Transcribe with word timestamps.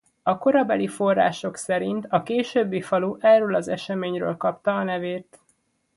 A 0.23 0.37
korabeli 0.37 0.87
források 0.87 1.55
szerint 1.55 2.05
a 2.09 2.23
későbbi 2.23 2.81
falu 2.81 3.15
erről 3.19 3.55
az 3.55 3.67
eseményről 3.67 4.37
kapta 4.37 4.75
a 4.77 4.83
nevét. 4.83 5.39